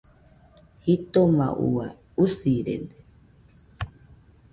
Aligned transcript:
Jitoma 0.85 1.47
ua, 1.67 1.87
usirede. 2.23 2.95